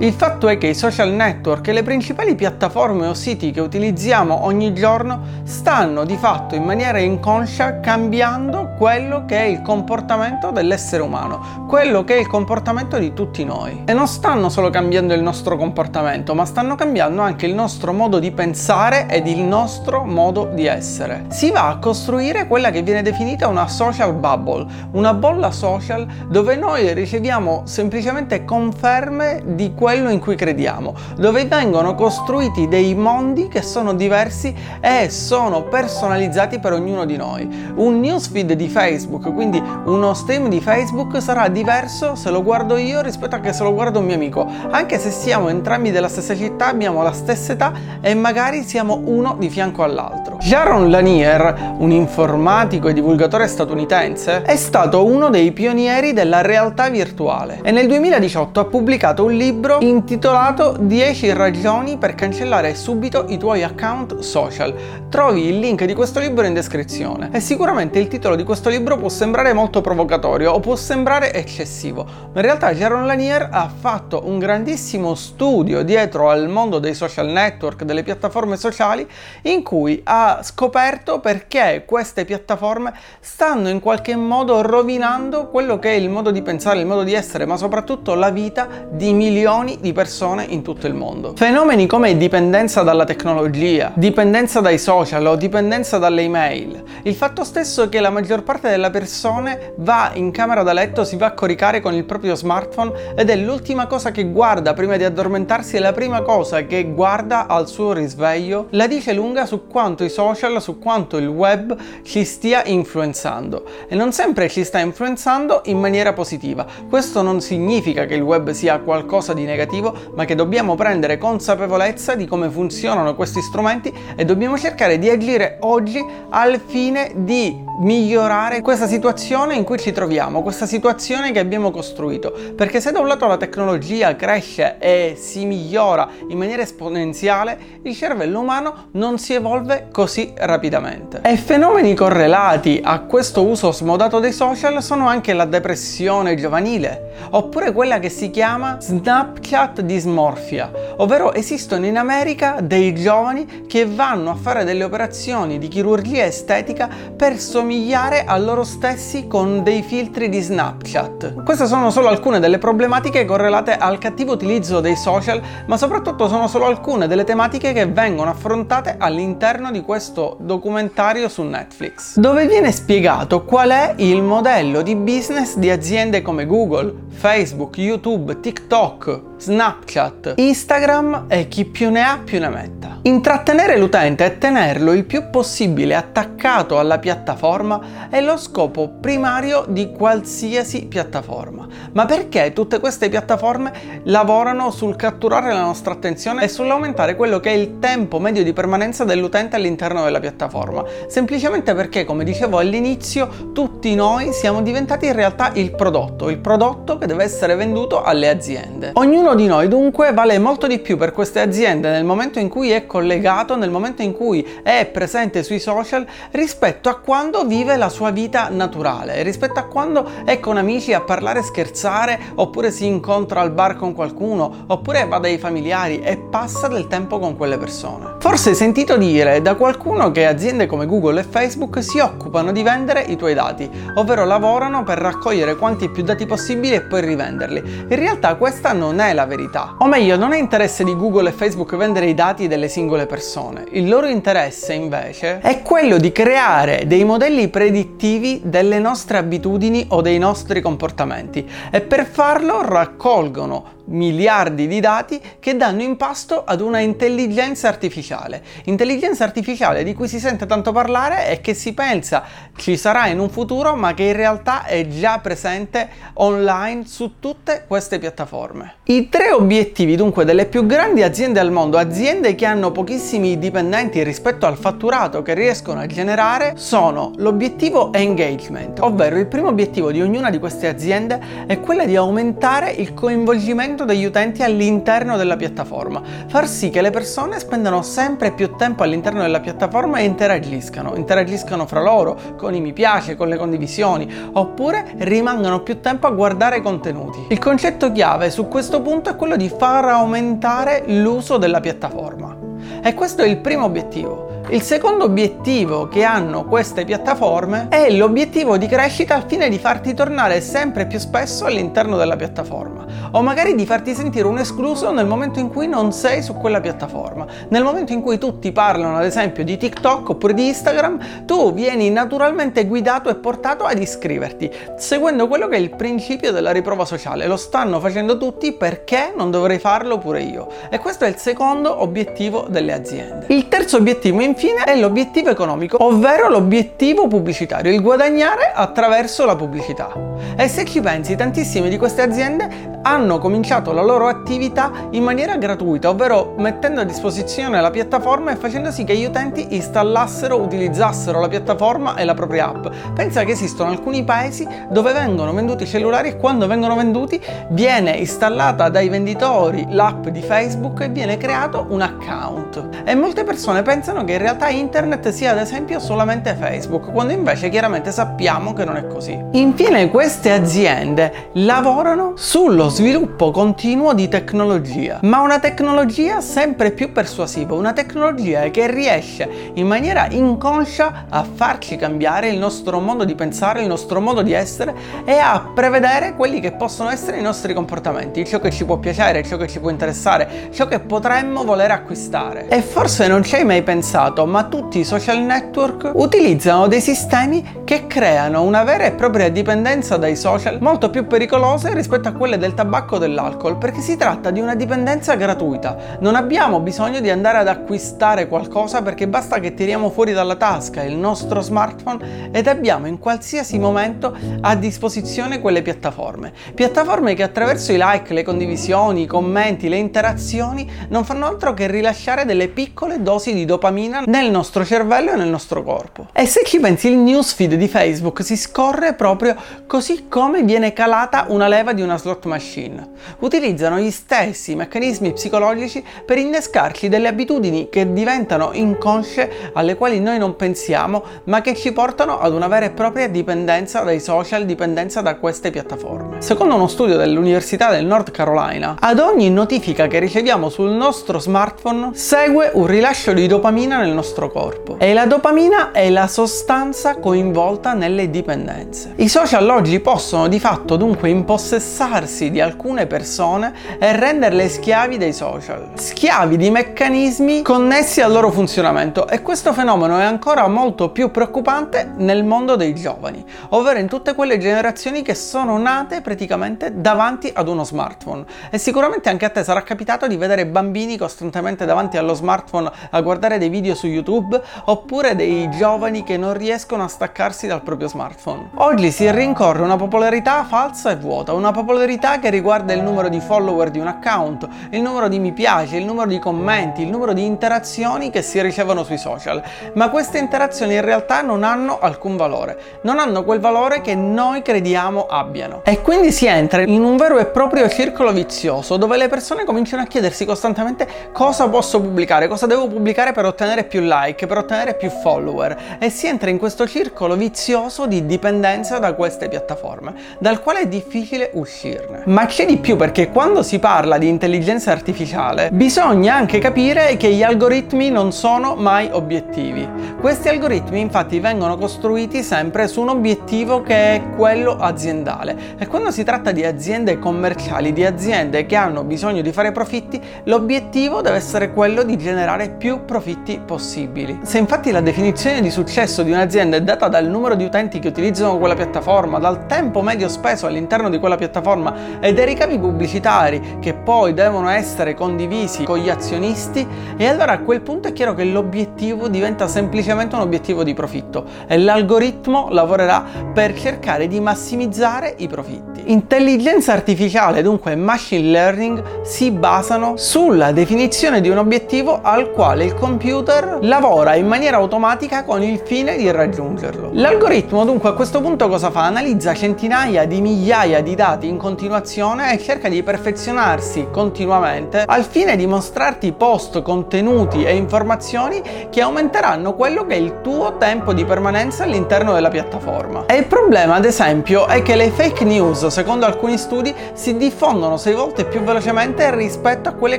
Il 0.00 0.12
fatto 0.12 0.46
è 0.46 0.58
che 0.58 0.68
i 0.68 0.74
social 0.76 1.10
network 1.10 1.66
e 1.66 1.72
le 1.72 1.82
principali 1.82 2.36
piattaforme 2.36 3.08
o 3.08 3.14
siti 3.14 3.50
che 3.50 3.60
utilizziamo 3.60 4.44
ogni 4.44 4.72
giorno 4.72 5.42
stanno 5.42 6.04
di 6.04 6.16
fatto 6.16 6.54
in 6.54 6.62
maniera 6.62 7.00
inconscia 7.00 7.80
cambiando 7.80 8.74
quello 8.78 9.24
che 9.24 9.38
è 9.38 9.46
il 9.46 9.60
comportamento 9.60 10.52
dell'essere 10.52 11.02
umano, 11.02 11.64
quello 11.66 12.04
che 12.04 12.14
è 12.14 12.20
il 12.20 12.28
comportamento 12.28 12.96
di 12.96 13.12
tutti 13.12 13.44
noi. 13.44 13.82
E 13.86 13.92
non 13.92 14.06
stanno 14.06 14.50
solo 14.50 14.70
cambiando 14.70 15.14
il 15.14 15.20
nostro 15.20 15.56
comportamento, 15.56 16.32
ma 16.32 16.44
stanno 16.44 16.76
cambiando 16.76 17.20
anche 17.20 17.46
il 17.46 17.54
nostro 17.54 17.92
modo 17.92 18.20
di 18.20 18.30
pensare 18.30 19.08
ed 19.08 19.26
il 19.26 19.40
nostro 19.40 20.04
modo 20.04 20.44
di 20.54 20.66
essere. 20.66 21.24
Si 21.26 21.50
va 21.50 21.70
a 21.70 21.78
costruire 21.78 22.46
quella 22.46 22.70
che 22.70 22.82
viene 22.82 23.02
definita 23.02 23.48
una 23.48 23.66
social 23.66 24.14
bubble, 24.14 24.64
una 24.92 25.12
bolla 25.12 25.50
social 25.50 26.06
dove 26.28 26.54
noi 26.54 26.94
riceviamo 26.94 27.62
semplicemente 27.64 28.44
conferme 28.44 29.42
di 29.44 29.74
quello 29.74 29.86
quello 29.88 30.10
in 30.10 30.18
cui 30.18 30.34
crediamo, 30.34 30.94
dove 31.16 31.46
vengono 31.46 31.94
costruiti 31.94 32.68
dei 32.68 32.94
mondi 32.94 33.48
che 33.48 33.62
sono 33.62 33.94
diversi 33.94 34.54
e 34.82 35.08
sono 35.08 35.62
personalizzati 35.62 36.58
per 36.58 36.74
ognuno 36.74 37.06
di 37.06 37.16
noi. 37.16 37.48
Un 37.74 37.98
newsfeed 37.98 38.52
di 38.52 38.68
Facebook, 38.68 39.32
quindi 39.32 39.62
uno 39.86 40.12
stream 40.12 40.50
di 40.50 40.60
Facebook 40.60 41.22
sarà 41.22 41.48
diverso 41.48 42.16
se 42.16 42.28
lo 42.28 42.42
guardo 42.42 42.76
io 42.76 43.00
rispetto 43.00 43.36
a 43.36 43.40
che 43.40 43.54
se 43.54 43.62
lo 43.62 43.72
guardo 43.72 44.00
un 44.00 44.04
mio 44.04 44.16
amico, 44.16 44.46
anche 44.68 44.98
se 44.98 45.10
siamo 45.10 45.48
entrambi 45.48 45.90
della 45.90 46.08
stessa 46.08 46.36
città, 46.36 46.66
abbiamo 46.66 47.02
la 47.02 47.12
stessa 47.12 47.52
età 47.52 47.72
e 48.02 48.12
magari 48.12 48.64
siamo 48.64 49.00
uno 49.02 49.36
di 49.38 49.48
fianco 49.48 49.84
all'altro. 49.84 50.36
Jaron 50.40 50.90
Lanier, 50.90 51.76
un 51.78 51.92
informatico 51.92 52.88
e 52.88 52.92
divulgatore 52.92 53.48
statunitense, 53.48 54.42
è 54.42 54.56
stato 54.56 55.06
uno 55.06 55.30
dei 55.30 55.50
pionieri 55.52 56.12
della 56.12 56.42
realtà 56.42 56.90
virtuale 56.90 57.60
e 57.62 57.70
nel 57.70 57.86
2018 57.86 58.60
ha 58.60 58.64
pubblicato 58.66 59.24
un 59.24 59.32
libro 59.32 59.77
intitolato 59.80 60.76
10 60.78 61.32
ragioni 61.32 61.98
per 61.98 62.14
cancellare 62.14 62.74
subito 62.74 63.26
i 63.28 63.38
tuoi 63.38 63.62
account 63.62 64.18
social. 64.18 64.74
Trovi 65.08 65.46
il 65.46 65.58
link 65.58 65.84
di 65.84 65.94
questo 65.94 66.20
libro 66.20 66.46
in 66.46 66.54
descrizione 66.54 67.30
e 67.32 67.40
sicuramente 67.40 67.98
il 67.98 68.08
titolo 68.08 68.36
di 68.36 68.44
questo 68.44 68.68
libro 68.68 68.96
può 68.96 69.08
sembrare 69.08 69.52
molto 69.52 69.80
provocatorio 69.80 70.52
o 70.52 70.60
può 70.60 70.76
sembrare 70.76 71.32
eccessivo, 71.32 72.04
ma 72.04 72.40
in 72.40 72.42
realtà 72.42 72.72
Jaron 72.72 73.06
Lanier 73.06 73.48
ha 73.50 73.68
fatto 73.68 74.22
un 74.24 74.38
grandissimo 74.38 75.14
studio 75.14 75.82
dietro 75.82 76.28
al 76.30 76.48
mondo 76.48 76.78
dei 76.78 76.94
social 76.94 77.28
network, 77.28 77.84
delle 77.84 78.02
piattaforme 78.02 78.56
sociali, 78.56 79.06
in 79.42 79.62
cui 79.62 80.00
ha 80.04 80.40
scoperto 80.42 81.20
perché 81.20 81.84
queste 81.86 82.24
piattaforme 82.24 82.92
stanno 83.20 83.68
in 83.68 83.80
qualche 83.80 84.16
modo 84.16 84.62
rovinando 84.62 85.48
quello 85.48 85.78
che 85.78 85.90
è 85.90 85.94
il 85.94 86.10
modo 86.10 86.30
di 86.30 86.42
pensare, 86.42 86.80
il 86.80 86.86
modo 86.86 87.02
di 87.02 87.14
essere, 87.14 87.46
ma 87.46 87.56
soprattutto 87.56 88.14
la 88.14 88.30
vita 88.30 88.66
di 88.90 89.12
milioni 89.12 89.67
di 89.76 89.92
persone 89.92 90.44
in 90.48 90.62
tutto 90.62 90.86
il 90.86 90.94
mondo. 90.94 91.34
Fenomeni 91.36 91.86
come 91.86 92.16
dipendenza 92.16 92.82
dalla 92.82 93.04
tecnologia, 93.04 93.92
dipendenza 93.94 94.60
dai 94.60 94.78
social 94.78 95.26
o 95.26 95.36
dipendenza 95.36 95.98
dalle 95.98 96.22
email, 96.22 96.82
il 97.02 97.14
fatto 97.14 97.44
stesso 97.44 97.88
che 97.90 98.00
la 98.00 98.10
maggior 98.10 98.42
parte 98.42 98.70
delle 98.70 98.88
persone 98.88 99.74
va 99.76 100.12
in 100.14 100.30
camera 100.30 100.62
da 100.62 100.72
letto, 100.72 101.04
si 101.04 101.16
va 101.16 101.26
a 101.26 101.32
coricare 101.32 101.80
con 101.80 101.92
il 101.92 102.04
proprio 102.04 102.34
smartphone 102.34 103.14
ed 103.14 103.28
è 103.28 103.36
l'ultima 103.36 103.86
cosa 103.86 104.10
che 104.10 104.24
guarda 104.24 104.72
prima 104.72 104.96
di 104.96 105.04
addormentarsi 105.04 105.76
e 105.76 105.80
la 105.80 105.92
prima 105.92 106.22
cosa 106.22 106.64
che 106.64 106.84
guarda 106.84 107.46
al 107.46 107.68
suo 107.68 107.92
risveglio, 107.92 108.68
la 108.70 108.86
dice 108.86 109.12
lunga 109.12 109.44
su 109.46 109.66
quanto 109.66 110.02
i 110.02 110.08
social, 110.08 110.60
su 110.62 110.78
quanto 110.78 111.18
il 111.18 111.28
web 111.28 111.76
ci 112.02 112.24
stia 112.24 112.64
influenzando 112.64 113.64
e 113.88 113.94
non 113.94 114.12
sempre 114.12 114.48
ci 114.48 114.64
sta 114.64 114.78
influenzando 114.78 115.62
in 115.66 115.78
maniera 115.78 116.12
positiva. 116.12 116.66
Questo 116.88 117.22
non 117.22 117.40
significa 117.40 118.06
che 118.06 118.14
il 118.14 118.22
web 118.22 118.50
sia 118.50 118.78
qualcosa 118.78 119.34
di 119.34 119.44
negativo 119.44 119.57
negativo, 119.58 119.92
ma 120.14 120.24
che 120.24 120.36
dobbiamo 120.36 120.76
prendere 120.76 121.18
consapevolezza 121.18 122.14
di 122.14 122.26
come 122.26 122.48
funzionano 122.48 123.16
questi 123.16 123.42
strumenti 123.42 123.92
e 124.14 124.24
dobbiamo 124.24 124.56
cercare 124.56 124.98
di 124.98 125.10
agire 125.10 125.56
oggi 125.60 126.04
al 126.30 126.60
fine 126.64 127.12
di 127.16 127.66
migliorare 127.80 128.60
questa 128.60 128.86
situazione 128.86 129.54
in 129.54 129.64
cui 129.64 129.78
ci 129.78 129.92
troviamo, 129.92 130.42
questa 130.42 130.66
situazione 130.66 131.32
che 131.32 131.38
abbiamo 131.40 131.70
costruito. 131.70 132.32
Perché 132.54 132.80
se 132.80 132.92
da 132.92 133.00
un 133.00 133.08
lato 133.08 133.26
la 133.26 133.36
tecnologia 133.36 134.14
cresce 134.14 134.76
e 134.78 135.16
si 135.18 135.44
migliora 135.44 136.08
in 136.28 136.38
maniera 136.38 136.62
esponenziale, 136.62 137.58
il 137.82 137.94
cervello 137.94 138.40
umano 138.40 138.88
non 138.92 139.18
si 139.18 139.34
evolve 139.34 139.88
così 139.90 140.32
rapidamente. 140.36 141.20
E 141.22 141.36
fenomeni 141.36 141.94
correlati 141.94 142.80
a 142.82 143.00
questo 143.00 143.44
uso 143.44 143.72
smodato 143.72 144.18
dei 144.20 144.32
social 144.32 144.82
sono 144.82 145.08
anche 145.08 145.32
la 145.32 145.44
depressione 145.44 146.36
giovanile, 146.36 147.14
oppure 147.30 147.72
quella 147.72 147.98
che 147.98 148.08
si 148.08 148.30
chiama 148.30 148.78
snap 148.80 149.37
Snapchat 149.38 149.82
dysmorphia, 149.82 150.70
ovvero 150.96 151.32
esistono 151.32 151.86
in 151.86 151.96
America 151.96 152.58
dei 152.60 152.92
giovani 152.94 153.66
che 153.68 153.86
vanno 153.86 154.30
a 154.30 154.34
fare 154.34 154.64
delle 154.64 154.82
operazioni 154.82 155.58
di 155.58 155.68
chirurgia 155.68 156.24
estetica 156.24 156.88
per 157.16 157.38
somigliare 157.38 158.24
a 158.24 158.36
loro 158.36 158.64
stessi 158.64 159.28
con 159.28 159.62
dei 159.62 159.82
filtri 159.82 160.28
di 160.28 160.40
Snapchat. 160.40 161.44
Queste 161.44 161.66
sono 161.66 161.90
solo 161.90 162.08
alcune 162.08 162.40
delle 162.40 162.58
problematiche 162.58 163.24
correlate 163.24 163.76
al 163.76 163.98
cattivo 163.98 164.32
utilizzo 164.32 164.80
dei 164.80 164.96
social, 164.96 165.40
ma 165.66 165.76
soprattutto 165.76 166.26
sono 166.28 166.48
solo 166.48 166.66
alcune 166.66 167.06
delle 167.06 167.24
tematiche 167.24 167.72
che 167.72 167.86
vengono 167.86 168.30
affrontate 168.30 168.96
all'interno 168.98 169.70
di 169.70 169.82
questo 169.82 170.36
documentario 170.40 171.28
su 171.28 171.42
Netflix, 171.42 172.18
dove 172.18 172.46
viene 172.46 172.72
spiegato 172.72 173.44
qual 173.44 173.70
è 173.70 173.94
il 173.98 174.20
modello 174.20 174.82
di 174.82 174.96
business 174.96 175.56
di 175.56 175.70
aziende 175.70 176.22
come 176.22 176.44
Google, 176.44 176.92
Facebook, 177.10 177.78
YouTube, 177.78 178.40
TikTok, 178.40 179.27
Snapchat, 179.38 180.34
Instagram 180.36 181.26
e 181.28 181.46
chi 181.46 181.64
più 181.64 181.90
ne 181.90 182.02
ha 182.02 182.20
più 182.22 182.40
ne 182.40 182.48
metta. 182.48 182.98
Intrattenere 183.02 183.78
l'utente 183.78 184.24
e 184.24 184.36
tenerlo 184.36 184.92
il 184.92 185.04
più 185.04 185.30
possibile 185.30 185.94
attaccato 185.94 186.78
alla 186.78 186.98
piattaforma 186.98 188.08
è 188.10 188.20
lo 188.20 188.36
scopo 188.36 188.88
primario 189.00 189.64
di 189.68 189.92
qualsiasi 189.92 190.86
piattaforma. 190.86 191.68
Ma 191.92 192.04
perché 192.04 192.52
tutte 192.52 192.80
queste 192.80 193.08
piattaforme 193.08 194.00
lavorano 194.04 194.72
sul 194.72 194.96
catturare 194.96 195.52
la 195.52 195.60
nostra 195.60 195.92
attenzione 195.92 196.42
e 196.42 196.48
sull'aumentare 196.48 197.14
quello 197.14 197.38
che 197.38 197.50
è 197.50 197.54
il 197.54 197.78
tempo 197.78 198.18
medio 198.18 198.42
di 198.42 198.52
permanenza 198.52 199.04
dell'utente 199.04 199.54
all'interno 199.54 200.02
della 200.02 200.20
piattaforma? 200.20 200.84
Semplicemente 201.06 201.74
perché, 201.74 202.04
come 202.04 202.24
dicevo 202.24 202.58
all'inizio, 202.58 203.52
tutti 203.52 203.94
noi 203.94 204.32
siamo 204.32 204.60
diventati 204.62 205.06
in 205.06 205.14
realtà 205.14 205.52
il 205.54 205.70
prodotto, 205.70 206.28
il 206.28 206.38
prodotto 206.38 206.98
che 206.98 207.06
deve 207.06 207.22
essere 207.22 207.54
venduto 207.54 208.02
alle 208.02 208.28
aziende. 208.28 208.90
Ognuno 208.94 209.27
di 209.34 209.46
noi 209.46 209.68
dunque 209.68 210.12
vale 210.12 210.38
molto 210.38 210.66
di 210.66 210.78
più 210.78 210.96
per 210.96 211.12
queste 211.12 211.40
aziende 211.40 211.90
nel 211.90 212.04
momento 212.04 212.38
in 212.38 212.48
cui 212.48 212.70
è 212.70 212.86
collegato 212.86 213.56
nel 213.56 213.70
momento 213.70 214.02
in 214.02 214.12
cui 214.12 214.46
è 214.62 214.86
presente 214.86 215.42
sui 215.42 215.58
social 215.58 216.06
rispetto 216.32 216.88
a 216.88 216.98
quando 216.98 217.44
vive 217.44 217.76
la 217.76 217.88
sua 217.88 218.10
vita 218.10 218.48
naturale, 218.48 219.22
rispetto 219.22 219.58
a 219.58 219.64
quando 219.64 220.06
è 220.24 220.40
con 220.40 220.56
amici 220.56 220.92
a 220.92 221.00
parlare, 221.00 221.42
scherzare, 221.42 222.18
oppure 222.34 222.70
si 222.70 222.86
incontra 222.86 223.40
al 223.40 223.50
bar 223.50 223.76
con 223.76 223.94
qualcuno, 223.94 224.64
oppure 224.66 225.06
va 225.06 225.18
dai 225.18 225.38
familiari 225.38 226.00
e 226.00 226.16
passa 226.16 226.68
del 226.68 226.86
tempo 226.86 227.18
con 227.18 227.36
quelle 227.36 227.58
persone. 227.58 228.16
Forse 228.20 228.50
hai 228.50 228.54
sentito 228.54 228.96
dire 228.96 229.42
da 229.42 229.54
qualcuno 229.54 230.10
che 230.10 230.26
aziende 230.26 230.66
come 230.66 230.86
Google 230.86 231.20
e 231.20 231.24
Facebook 231.24 231.82
si 231.82 231.98
occupano 231.98 232.52
di 232.52 232.62
vendere 232.62 233.02
i 233.02 233.16
tuoi 233.16 233.34
dati, 233.34 233.68
ovvero 233.94 234.24
lavorano 234.24 234.84
per 234.84 234.98
raccogliere 234.98 235.56
quanti 235.56 235.88
più 235.88 236.02
dati 236.02 236.26
possibili 236.26 236.74
e 236.74 236.82
poi 236.82 237.00
rivenderli. 237.00 237.86
In 237.88 237.96
realtà 237.96 238.34
questa 238.36 238.72
non 238.72 239.00
è 239.00 239.12
la 239.12 239.17
verità. 239.26 239.76
O 239.78 239.86
meglio, 239.86 240.16
non 240.16 240.32
è 240.32 240.38
interesse 240.38 240.84
di 240.84 240.96
Google 240.96 241.28
e 241.28 241.32
Facebook 241.32 241.76
vendere 241.76 242.06
i 242.06 242.14
dati 242.14 242.48
delle 242.48 242.68
singole 242.68 243.06
persone. 243.06 243.66
Il 243.70 243.88
loro 243.88 244.06
interesse 244.06 244.72
invece 244.72 245.40
è 245.40 245.62
quello 245.62 245.98
di 245.98 246.12
creare 246.12 246.86
dei 246.86 247.04
modelli 247.04 247.48
predittivi 247.48 248.40
delle 248.44 248.78
nostre 248.78 249.18
abitudini 249.18 249.86
o 249.90 250.00
dei 250.00 250.18
nostri 250.18 250.60
comportamenti 250.60 251.48
e 251.70 251.80
per 251.80 252.06
farlo 252.06 252.62
raccolgono 252.62 253.76
miliardi 253.88 254.66
di 254.66 254.80
dati 254.80 255.20
che 255.38 255.56
danno 255.56 255.82
in 255.82 255.96
pasto 255.96 256.44
ad 256.44 256.60
una 256.60 256.80
intelligenza 256.80 257.68
artificiale. 257.68 258.42
Intelligenza 258.64 259.24
artificiale 259.24 259.84
di 259.84 259.94
cui 259.94 260.08
si 260.08 260.18
sente 260.18 260.46
tanto 260.46 260.72
parlare 260.72 261.30
e 261.30 261.40
che 261.40 261.54
si 261.54 261.72
pensa 261.74 262.24
ci 262.56 262.76
sarà 262.76 263.06
in 263.06 263.18
un 263.18 263.30
futuro, 263.30 263.74
ma 263.74 263.94
che 263.94 264.04
in 264.04 264.12
realtà 264.12 264.64
è 264.64 264.86
già 264.86 265.18
presente 265.18 265.88
online 266.14 266.86
su 266.86 267.18
tutte 267.20 267.64
queste 267.66 267.98
piattaforme. 267.98 268.74
I 268.84 269.08
tre 269.08 269.32
obiettivi 269.32 269.96
dunque 269.96 270.24
delle 270.24 270.46
più 270.46 270.66
grandi 270.66 271.02
aziende 271.02 271.40
al 271.40 271.50
mondo, 271.50 271.78
aziende 271.78 272.34
che 272.34 272.46
hanno 272.46 272.72
pochissimi 272.72 273.38
dipendenti 273.38 274.02
rispetto 274.02 274.46
al 274.46 274.56
fatturato 274.56 275.22
che 275.22 275.34
riescono 275.34 275.80
a 275.80 275.86
generare, 275.86 276.54
sono 276.56 277.12
l'obiettivo 277.16 277.92
engagement, 277.92 278.80
ovvero 278.80 279.16
il 279.16 279.26
primo 279.26 279.48
obiettivo 279.48 279.90
di 279.92 280.00
ognuna 280.02 280.30
di 280.30 280.38
queste 280.38 280.68
aziende 280.68 281.46
è 281.46 281.60
quella 281.60 281.84
di 281.84 281.96
aumentare 281.96 282.70
il 282.70 282.94
coinvolgimento 282.94 283.77
comportamento 283.78 283.84
degli 283.84 284.04
utenti 284.04 284.42
all'interno 284.42 285.16
della 285.16 285.36
piattaforma, 285.36 286.02
far 286.26 286.48
sì 286.48 286.70
che 286.70 286.82
le 286.82 286.90
persone 286.90 287.38
spendano 287.38 287.82
sempre 287.82 288.32
più 288.32 288.56
tempo 288.56 288.82
all'interno 288.82 289.22
della 289.22 289.40
piattaforma 289.40 289.98
e 289.98 290.04
interagiscano, 290.04 290.96
interagiscano 290.96 291.66
fra 291.66 291.80
loro, 291.80 292.18
con 292.36 292.54
i 292.54 292.60
mi 292.60 292.72
piace, 292.72 293.14
con 293.14 293.28
le 293.28 293.36
condivisioni, 293.36 294.10
oppure 294.32 294.94
rimangano 294.98 295.62
più 295.62 295.80
tempo 295.80 296.06
a 296.06 296.10
guardare 296.10 296.58
i 296.58 296.62
contenuti. 296.62 297.26
Il 297.28 297.38
concetto 297.38 297.92
chiave 297.92 298.30
su 298.30 298.48
questo 298.48 298.80
punto 298.82 299.10
è 299.10 299.16
quello 299.16 299.36
di 299.36 299.48
far 299.48 299.84
aumentare 299.84 300.84
l'uso 300.86 301.36
della 301.36 301.60
piattaforma. 301.60 302.36
E 302.82 302.94
questo 302.94 303.22
è 303.22 303.26
il 303.26 303.38
primo 303.38 303.64
obiettivo. 303.64 304.27
Il 304.50 304.62
secondo 304.62 305.04
obiettivo 305.04 305.88
che 305.88 306.04
hanno 306.04 306.46
queste 306.46 306.86
piattaforme 306.86 307.66
è 307.68 307.90
l'obiettivo 307.90 308.56
di 308.56 308.66
crescita 308.66 309.14
al 309.14 309.24
fine 309.26 309.50
di 309.50 309.58
farti 309.58 309.92
tornare 309.92 310.40
sempre 310.40 310.86
più 310.86 310.98
spesso 310.98 311.44
all'interno 311.44 311.98
della 311.98 312.16
piattaforma 312.16 312.86
o 313.10 313.22
magari 313.22 313.54
di 313.54 313.66
farti 313.66 313.94
sentire 313.94 314.26
un 314.26 314.38
escluso 314.38 314.90
nel 314.90 315.06
momento 315.06 315.38
in 315.38 315.48
cui 315.48 315.66
non 315.66 315.92
sei 315.92 316.22
su 316.22 316.34
quella 316.34 316.60
piattaforma. 316.60 317.26
Nel 317.48 317.62
momento 317.62 317.92
in 317.92 318.00
cui 318.00 318.18
tutti 318.18 318.52
parlano 318.52 318.96
ad 318.96 319.04
esempio 319.04 319.44
di 319.44 319.56
TikTok 319.56 320.10
oppure 320.10 320.34
di 320.34 320.46
Instagram, 320.46 321.24
tu 321.24 321.52
vieni 321.52 321.90
naturalmente 321.90 322.66
guidato 322.66 323.08
e 323.08 323.16
portato 323.16 323.64
ad 323.64 323.78
iscriverti, 323.78 324.50
seguendo 324.76 325.26
quello 325.26 325.48
che 325.48 325.56
è 325.56 325.60
il 325.60 325.74
principio 325.74 326.32
della 326.32 326.52
riprova 326.52 326.84
sociale. 326.84 327.26
Lo 327.26 327.36
stanno 327.36 327.80
facendo 327.80 328.18
tutti 328.18 328.52
perché 328.52 329.12
non 329.16 329.30
dovrei 329.30 329.58
farlo 329.58 329.96
pure 329.98 330.22
io. 330.22 330.48
E 330.70 330.78
questo 330.78 331.04
è 331.04 331.08
il 331.08 331.16
secondo 331.16 331.82
obiettivo 331.82 332.46
delle 332.48 332.74
aziende. 332.74 333.26
Il 333.28 333.48
terzo 333.48 333.78
obiettivo 333.78 334.20
infine 334.20 334.36
infine 334.38 334.62
è 334.62 334.76
l'obiettivo 334.76 335.30
economico, 335.30 335.84
ovvero 335.84 336.28
l'obiettivo 336.28 337.08
pubblicitario, 337.08 337.72
il 337.72 337.82
guadagnare 337.82 338.52
attraverso 338.54 339.24
la 339.24 339.34
pubblicità. 339.34 339.90
E 340.36 340.46
se 340.46 340.64
ci 340.64 340.80
pensi, 340.80 341.16
tantissime 341.16 341.68
di 341.68 341.76
queste 341.76 342.02
aziende 342.02 342.76
hanno 342.82 343.18
cominciato 343.18 343.72
la 343.72 343.82
loro 343.82 344.06
attività 344.06 344.70
in 344.90 345.02
maniera 345.02 345.36
gratuita, 345.36 345.88
ovvero 345.88 346.34
mettendo 346.38 346.80
a 346.80 346.84
disposizione 346.84 347.60
la 347.60 347.70
piattaforma 347.70 348.30
e 348.30 348.36
facendo 348.36 348.70
sì 348.70 348.84
che 348.84 348.94
gli 348.94 349.04
utenti 349.04 349.56
installassero, 349.56 350.40
utilizzassero 350.40 351.18
la 351.18 351.26
piattaforma 351.26 351.96
e 351.96 352.04
la 352.04 352.14
propria 352.14 352.50
app. 352.50 352.66
Pensa 352.94 353.24
che 353.24 353.32
esistono 353.32 353.70
alcuni 353.70 354.04
paesi 354.04 354.46
dove 354.70 354.92
vengono 354.92 355.32
venduti 355.32 355.66
cellulari 355.66 356.10
e 356.10 356.16
quando 356.16 356.46
vengono 356.46 356.76
venduti 356.76 357.20
viene 357.50 357.90
installata 357.96 358.68
dai 358.68 358.88
venditori 358.88 359.66
l'app 359.70 360.06
di 360.06 360.22
Facebook 360.22 360.80
e 360.82 360.88
viene 360.88 361.16
creato 361.16 361.66
un 361.70 361.80
account. 361.80 362.68
E 362.84 362.94
molte 362.94 363.24
persone 363.24 363.62
pensano 363.62 364.04
che 364.04 364.12
in 364.12 364.18
realtà 364.18 364.27
internet 364.50 365.08
sia 365.10 365.30
ad 365.30 365.38
esempio 365.38 365.78
solamente 365.78 366.34
Facebook, 366.34 366.90
quando 366.92 367.12
invece 367.12 367.48
chiaramente 367.48 367.92
sappiamo 367.92 368.52
che 368.52 368.64
non 368.64 368.76
è 368.76 368.86
così. 368.86 369.18
Infine 369.32 369.88
queste 369.90 370.32
aziende 370.32 371.30
lavorano 371.34 372.12
sullo 372.16 372.68
sviluppo 372.68 373.30
continuo 373.30 373.92
di 373.92 374.08
tecnologia, 374.08 374.98
ma 375.02 375.20
una 375.20 375.38
tecnologia 375.38 376.20
sempre 376.20 376.72
più 376.72 376.92
persuasiva, 376.92 377.54
una 377.54 377.72
tecnologia 377.72 378.48
che 378.50 378.70
riesce 378.70 379.50
in 379.54 379.66
maniera 379.66 380.08
inconscia 380.10 381.06
a 381.08 381.22
farci 381.22 381.76
cambiare 381.76 382.28
il 382.28 382.38
nostro 382.38 382.80
modo 382.80 383.04
di 383.04 383.14
pensare, 383.14 383.62
il 383.62 383.68
nostro 383.68 384.00
modo 384.00 384.22
di 384.22 384.32
essere 384.32 384.74
e 385.04 385.18
a 385.18 385.50
prevedere 385.54 386.14
quelli 386.14 386.40
che 386.40 386.52
possono 386.52 386.90
essere 386.90 387.18
i 387.18 387.22
nostri 387.22 387.54
comportamenti, 387.54 388.26
ciò 388.26 388.40
che 388.40 388.50
ci 388.50 388.64
può 388.64 388.78
piacere, 388.78 389.22
ciò 389.22 389.36
che 389.36 389.48
ci 389.48 389.60
può 389.60 389.70
interessare, 389.70 390.48
ciò 390.52 390.66
che 390.66 390.80
potremmo 390.80 391.44
voler 391.44 391.70
acquistare. 391.70 392.48
E 392.48 392.62
forse 392.62 393.06
non 393.06 393.22
ci 393.22 393.36
hai 393.36 393.44
mai 393.44 393.62
pensato, 393.62 394.17
ma 394.26 394.44
tutti 394.44 394.78
i 394.78 394.84
social 394.84 395.18
network 395.18 395.90
utilizzano 395.94 396.66
dei 396.66 396.80
sistemi 396.80 397.62
che 397.64 397.86
creano 397.86 398.42
una 398.42 398.64
vera 398.64 398.84
e 398.84 398.92
propria 398.92 399.28
dipendenza 399.30 399.96
dai 399.96 400.16
social 400.16 400.58
molto 400.60 400.90
più 400.90 401.06
pericolose 401.06 401.74
rispetto 401.74 402.08
a 402.08 402.12
quelle 402.12 402.38
del 402.38 402.54
tabacco 402.54 402.96
o 402.96 402.98
dell'alcol, 402.98 403.58
perché 403.58 403.80
si 403.80 403.96
tratta 403.96 404.30
di 404.30 404.40
una 404.40 404.54
dipendenza 404.54 405.14
gratuita. 405.14 405.98
Non 406.00 406.14
abbiamo 406.14 406.60
bisogno 406.60 407.00
di 407.00 407.10
andare 407.10 407.38
ad 407.38 407.48
acquistare 407.48 408.28
qualcosa 408.28 408.82
perché 408.82 409.08
basta 409.08 409.38
che 409.38 409.54
tiriamo 409.54 409.90
fuori 409.90 410.12
dalla 410.12 410.36
tasca 410.36 410.82
il 410.82 410.96
nostro 410.96 411.40
smartphone 411.40 412.30
ed 412.32 412.46
abbiamo 412.46 412.86
in 412.86 412.98
qualsiasi 412.98 413.58
momento 413.58 414.16
a 414.40 414.54
disposizione 414.54 415.40
quelle 415.40 415.62
piattaforme. 415.62 416.32
Piattaforme 416.54 417.14
che 417.14 417.22
attraverso 417.22 417.72
i 417.72 417.78
like, 417.80 418.12
le 418.12 418.22
condivisioni, 418.22 419.02
i 419.02 419.06
commenti, 419.06 419.68
le 419.68 419.76
interazioni 419.76 420.68
non 420.88 421.04
fanno 421.04 421.26
altro 421.26 421.54
che 421.54 421.66
rilasciare 421.66 422.24
delle 422.24 422.48
piccole 422.48 423.02
dosi 423.02 423.34
di 423.34 423.44
dopamina 423.44 424.04
nel 424.08 424.30
nostro 424.30 424.64
cervello 424.64 425.12
e 425.12 425.16
nel 425.16 425.28
nostro 425.28 425.62
corpo. 425.62 426.08
E 426.12 426.26
se 426.26 426.42
ci 426.44 426.58
pensi, 426.60 426.88
il 426.88 426.96
newsfeed 426.96 427.54
di 427.54 427.68
Facebook 427.68 428.24
si 428.24 428.36
scorre 428.36 428.94
proprio 428.94 429.36
così 429.66 430.06
come 430.08 430.42
viene 430.42 430.72
calata 430.72 431.26
una 431.28 431.46
leva 431.46 431.72
di 431.72 431.82
una 431.82 431.98
slot 431.98 432.24
machine. 432.24 432.88
Utilizzano 433.20 433.78
gli 433.78 433.90
stessi 433.90 434.54
meccanismi 434.54 435.12
psicologici 435.12 435.84
per 436.04 436.18
innescarci 436.18 436.88
delle 436.88 437.08
abitudini 437.08 437.68
che 437.68 437.92
diventano 437.92 438.50
inconsce 438.52 439.50
alle 439.52 439.76
quali 439.76 440.00
noi 440.00 440.18
non 440.18 440.36
pensiamo, 440.36 441.04
ma 441.24 441.40
che 441.40 441.54
ci 441.54 441.72
portano 441.72 442.18
ad 442.18 442.32
una 442.32 442.48
vera 442.48 442.66
e 442.66 442.70
propria 442.70 443.08
dipendenza 443.08 443.80
dai 443.80 444.00
social, 444.00 444.46
dipendenza 444.46 445.02
da 445.02 445.16
queste 445.16 445.50
piattaforme. 445.50 446.20
Secondo 446.22 446.54
uno 446.54 446.66
studio 446.66 446.96
dell'Università 446.96 447.70
del 447.70 447.84
North 447.84 448.10
Carolina, 448.10 448.76
ad 448.80 448.98
ogni 448.98 449.30
notifica 449.30 449.86
che 449.86 449.98
riceviamo 449.98 450.48
sul 450.48 450.70
nostro 450.70 451.18
smartphone 451.18 451.90
segue 451.92 452.50
un 452.54 452.66
rilascio 452.66 453.12
di 453.12 453.26
dopamina 453.26 453.76
nel 453.76 453.88
nostro 453.88 453.97
corpo. 454.30 454.76
E 454.78 454.92
la 454.94 455.06
dopamina 455.06 455.70
è 455.72 455.88
la 455.90 456.06
sostanza 456.06 456.96
coinvolta 456.96 457.72
nelle 457.72 458.10
dipendenze. 458.10 458.92
I 458.96 459.08
social 459.08 459.48
oggi 459.48 459.80
possono 459.80 460.28
di 460.28 460.38
fatto 460.38 460.76
dunque 460.76 461.08
impossessarsi 461.08 462.30
di 462.30 462.40
alcune 462.40 462.86
persone 462.86 463.52
e 463.78 463.96
renderle 463.96 464.48
schiavi 464.48 464.96
dei 464.96 465.12
social, 465.12 465.70
schiavi 465.74 466.36
di 466.36 466.50
meccanismi 466.50 467.42
connessi 467.42 468.00
al 468.00 468.12
loro 468.12 468.30
funzionamento. 468.30 469.08
E 469.08 469.22
questo 469.22 469.52
fenomeno 469.52 469.98
è 469.98 470.04
ancora 470.04 470.46
molto 470.48 470.90
più 470.90 471.10
preoccupante 471.10 471.90
nel 471.96 472.24
mondo 472.24 472.56
dei 472.56 472.74
giovani, 472.74 473.24
ovvero 473.50 473.78
in 473.78 473.88
tutte 473.88 474.14
quelle 474.14 474.38
generazioni 474.38 475.02
che 475.02 475.14
sono 475.14 475.58
nate 475.58 476.00
praticamente 476.00 476.80
davanti 476.80 477.30
ad 477.32 477.48
uno 477.48 477.64
smartphone. 477.64 478.24
E 478.50 478.58
sicuramente 478.58 479.08
anche 479.08 479.24
a 479.24 479.30
te 479.30 479.44
sarà 479.44 479.62
capitato 479.62 480.06
di 480.06 480.16
vedere 480.16 480.46
bambini 480.46 480.96
costantemente 480.96 481.64
davanti 481.64 481.96
allo 481.96 482.14
smartphone 482.14 482.70
a 482.90 483.00
guardare 483.00 483.38
dei 483.38 483.48
video 483.48 483.74
su 483.78 483.86
YouTube 483.86 484.40
oppure 484.64 485.14
dei 485.14 485.48
giovani 485.50 486.02
che 486.02 486.16
non 486.16 486.34
riescono 486.34 486.82
a 486.82 486.88
staccarsi 486.88 487.46
dal 487.46 487.62
proprio 487.62 487.86
smartphone. 487.86 488.50
Oggi 488.56 488.90
si 488.90 489.08
rincorre 489.10 489.62
una 489.62 489.76
popolarità 489.76 490.44
falsa 490.44 490.90
e 490.90 490.96
vuota, 490.96 491.32
una 491.32 491.52
popolarità 491.52 492.18
che 492.18 492.28
riguarda 492.28 492.72
il 492.72 492.82
numero 492.82 493.08
di 493.08 493.20
follower 493.20 493.70
di 493.70 493.78
un 493.78 493.86
account, 493.86 494.48
il 494.70 494.82
numero 494.82 495.06
di 495.06 495.20
mi 495.20 495.32
piace, 495.32 495.76
il 495.76 495.84
numero 495.84 496.08
di 496.08 496.18
commenti, 496.18 496.82
il 496.82 496.90
numero 496.90 497.12
di 497.12 497.24
interazioni 497.24 498.10
che 498.10 498.22
si 498.22 498.42
ricevono 498.42 498.82
sui 498.82 498.98
social, 498.98 499.40
ma 499.74 499.90
queste 499.90 500.18
interazioni 500.18 500.74
in 500.74 500.80
realtà 500.80 501.22
non 501.22 501.44
hanno 501.44 501.78
alcun 501.78 502.16
valore, 502.16 502.58
non 502.82 502.98
hanno 502.98 503.22
quel 503.22 503.38
valore 503.38 503.80
che 503.80 503.94
noi 503.94 504.42
crediamo 504.42 505.06
abbiano. 505.08 505.60
E 505.64 505.80
quindi 505.82 506.10
si 506.10 506.26
entra 506.26 506.62
in 506.62 506.82
un 506.82 506.96
vero 506.96 507.18
e 507.18 507.26
proprio 507.26 507.68
circolo 507.68 508.12
vizioso 508.12 508.76
dove 508.76 508.96
le 508.96 509.08
persone 509.08 509.44
cominciano 509.44 509.82
a 509.82 509.86
chiedersi 509.86 510.24
costantemente 510.24 510.88
cosa 511.12 511.48
posso 511.48 511.80
pubblicare, 511.80 512.26
cosa 512.26 512.46
devo 512.46 512.66
pubblicare 512.66 513.12
per 513.12 513.24
ottenere 513.24 513.67
più 513.68 513.80
like, 513.82 514.26
per 514.26 514.38
ottenere 514.38 514.74
più 514.74 514.90
follower 514.90 515.76
e 515.78 515.90
si 515.90 516.06
entra 516.06 516.30
in 516.30 516.38
questo 516.38 516.66
circolo 516.66 517.14
vizioso 517.14 517.86
di 517.86 518.06
dipendenza 518.06 518.78
da 518.78 518.94
queste 518.94 519.28
piattaforme, 519.28 519.94
dal 520.18 520.42
quale 520.42 520.60
è 520.60 520.66
difficile 520.66 521.30
uscirne. 521.34 522.02
Ma 522.06 522.26
c'è 522.26 522.46
di 522.46 522.56
più 522.56 522.76
perché 522.76 523.10
quando 523.10 523.42
si 523.42 523.58
parla 523.58 523.98
di 523.98 524.08
intelligenza 524.08 524.72
artificiale 524.72 525.50
bisogna 525.52 526.14
anche 526.14 526.38
capire 526.38 526.96
che 526.96 527.12
gli 527.12 527.22
algoritmi 527.22 527.90
non 527.90 528.12
sono 528.12 528.54
mai 528.56 528.88
obiettivi. 528.90 529.68
Questi 530.00 530.28
algoritmi 530.28 530.80
infatti 530.80 531.20
vengono 531.20 531.56
costruiti 531.58 532.22
sempre 532.22 532.66
su 532.66 532.80
un 532.80 532.88
obiettivo 532.88 533.60
che 533.60 533.74
è 533.74 534.02
quello 534.16 534.56
aziendale 534.56 535.56
e 535.58 535.66
quando 535.66 535.90
si 535.90 536.04
tratta 536.04 536.32
di 536.32 536.44
aziende 536.44 536.98
commerciali, 536.98 537.72
di 537.72 537.84
aziende 537.84 538.46
che 538.46 538.56
hanno 538.56 538.84
bisogno 538.84 539.20
di 539.20 539.32
fare 539.32 539.52
profitti, 539.52 540.00
l'obiettivo 540.24 541.02
deve 541.02 541.16
essere 541.16 541.52
quello 541.52 541.82
di 541.82 541.96
generare 541.98 542.48
più 542.50 542.84
profitti 542.84 543.38
possibili. 543.38 543.57
Se 543.58 544.38
infatti 544.38 544.70
la 544.70 544.80
definizione 544.80 545.40
di 545.40 545.50
successo 545.50 546.02
di 546.02 546.12
un'azienda 546.12 546.56
è 546.56 546.62
data 546.62 546.88
dal 546.88 547.06
numero 547.06 547.34
di 547.34 547.44
utenti 547.44 547.78
che 547.80 547.88
utilizzano 547.88 548.38
quella 548.38 548.54
piattaforma, 548.54 549.18
dal 549.18 549.46
tempo 549.46 549.82
medio 549.82 550.08
speso 550.08 550.46
all'interno 550.46 550.88
di 550.88 550.98
quella 550.98 551.16
piattaforma 551.16 552.00
e 552.00 552.12
dai 552.12 552.24
ricavi 552.24 552.58
pubblicitari 552.58 553.56
che 553.60 553.74
poi 553.74 554.14
devono 554.14 554.48
essere 554.48 554.94
condivisi 554.94 555.64
con 555.64 555.78
gli 555.78 555.90
azionisti, 555.90 556.66
e 556.96 557.06
allora 557.06 557.32
a 557.32 557.40
quel 557.40 557.60
punto 557.60 557.88
è 557.88 557.92
chiaro 557.92 558.14
che 558.14 558.24
l'obiettivo 558.24 559.08
diventa 559.08 559.48
semplicemente 559.48 560.14
un 560.14 560.22
obiettivo 560.22 560.62
di 560.62 560.74
profitto 560.74 561.24
e 561.46 561.58
l'algoritmo 561.58 562.48
lavorerà 562.50 563.04
per 563.32 563.58
cercare 563.58 564.06
di 564.06 564.20
massimizzare 564.20 565.14
i 565.18 565.26
profitti. 565.26 565.82
Intelligenza 565.86 566.72
artificiale, 566.72 567.42
dunque 567.42 567.74
machine 567.74 568.30
learning, 568.30 569.02
si 569.02 569.30
basano 569.30 569.96
sulla 569.96 570.52
definizione 570.52 571.20
di 571.20 571.28
un 571.28 571.38
obiettivo 571.38 572.00
al 572.02 572.30
quale 572.30 572.64
il 572.64 572.74
computer 572.74 573.47
lavora 573.60 574.14
in 574.14 574.26
maniera 574.26 574.56
automatica 574.56 575.24
con 575.24 575.42
il 575.42 575.60
fine 575.64 575.96
di 575.96 576.10
raggiungerlo. 576.10 576.90
L'algoritmo 576.92 577.64
dunque 577.64 577.90
a 577.90 577.92
questo 577.92 578.20
punto 578.20 578.48
cosa 578.48 578.70
fa? 578.70 578.84
Analizza 578.84 579.34
centinaia 579.34 580.04
di 580.06 580.20
migliaia 580.20 580.80
di 580.80 580.94
dati 580.94 581.28
in 581.28 581.36
continuazione 581.36 582.32
e 582.32 582.38
cerca 582.38 582.68
di 582.68 582.82
perfezionarsi 582.82 583.88
continuamente 583.90 584.84
al 584.86 585.04
fine 585.04 585.36
di 585.36 585.46
mostrarti 585.46 586.12
post, 586.12 586.62
contenuti 586.62 587.44
e 587.44 587.54
informazioni 587.54 588.42
che 588.70 588.80
aumenteranno 588.80 589.54
quello 589.54 589.84
che 589.86 589.94
è 589.94 589.98
il 589.98 590.20
tuo 590.22 590.56
tempo 590.58 590.92
di 590.92 591.04
permanenza 591.04 591.64
all'interno 591.64 592.12
della 592.12 592.28
piattaforma. 592.28 593.06
E 593.06 593.16
il 593.16 593.26
problema, 593.26 593.74
ad 593.74 593.84
esempio, 593.84 594.46
è 594.46 594.62
che 594.62 594.76
le 594.76 594.90
fake 594.90 595.24
news, 595.24 595.66
secondo 595.66 596.06
alcuni 596.06 596.38
studi, 596.38 596.74
si 596.92 597.16
diffondono 597.16 597.76
sei 597.76 597.94
volte 597.94 598.24
più 598.24 598.40
velocemente 598.40 599.14
rispetto 599.14 599.68
a 599.68 599.72
quelle 599.72 599.98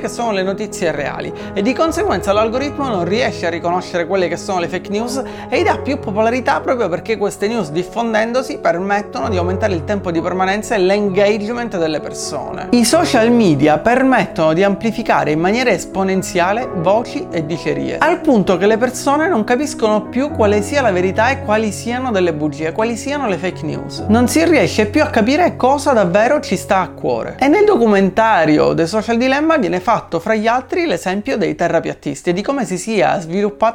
che 0.00 0.08
sono 0.08 0.32
le 0.32 0.42
notizie 0.42 0.90
reali 0.90 1.32
e 1.52 1.62
di 1.62 1.72
conseguenza 1.72 2.32
l'algoritmo 2.32 2.88
non 2.88 3.04
riesce 3.04 3.39
a 3.46 3.50
riconoscere 3.50 4.06
quelle 4.06 4.28
che 4.28 4.36
sono 4.36 4.60
le 4.60 4.68
fake 4.68 4.90
news 4.90 5.22
e 5.48 5.60
gli 5.60 5.64
dà 5.64 5.78
più 5.78 5.98
popolarità 5.98 6.60
proprio 6.60 6.88
perché 6.88 7.16
queste 7.16 7.48
news 7.48 7.70
diffondendosi 7.70 8.58
permettono 8.58 9.28
di 9.28 9.36
aumentare 9.36 9.74
il 9.74 9.84
tempo 9.84 10.10
di 10.10 10.20
permanenza 10.20 10.74
e 10.74 10.78
l'engagement 10.78 11.78
delle 11.78 12.00
persone. 12.00 12.68
I 12.70 12.84
social 12.84 13.30
media 13.30 13.78
permettono 13.78 14.52
di 14.52 14.62
amplificare 14.62 15.32
in 15.32 15.40
maniera 15.40 15.70
esponenziale 15.70 16.68
voci 16.76 17.26
e 17.30 17.44
dicerie, 17.46 17.98
al 17.98 18.20
punto 18.20 18.56
che 18.56 18.66
le 18.66 18.76
persone 18.76 19.28
non 19.28 19.44
capiscono 19.44 20.02
più 20.02 20.30
quale 20.30 20.62
sia 20.62 20.82
la 20.82 20.92
verità 20.92 21.30
e 21.30 21.42
quali 21.42 21.72
siano 21.72 22.10
delle 22.10 22.32
bugie, 22.32 22.72
quali 22.72 22.96
siano 22.96 23.28
le 23.28 23.36
fake 23.36 23.64
news. 23.64 24.04
Non 24.08 24.28
si 24.28 24.44
riesce 24.44 24.86
più 24.86 25.02
a 25.02 25.06
capire 25.06 25.56
cosa 25.56 25.92
davvero 25.92 26.40
ci 26.40 26.56
sta 26.56 26.80
a 26.80 26.88
cuore. 26.88 27.36
E 27.38 27.48
nel 27.48 27.64
documentario 27.64 28.74
The 28.74 28.86
Social 28.86 29.16
Dilemma 29.16 29.56
viene 29.56 29.80
fatto 29.80 30.20
fra 30.20 30.34
gli 30.34 30.46
altri 30.46 30.86
l'esempio 30.86 31.36
dei 31.36 31.54
terrapiattisti 31.54 32.30
e 32.30 32.32
di 32.32 32.42
come 32.42 32.64
si 32.64 32.78
sia 32.78 33.20
sviluppato 33.20 33.29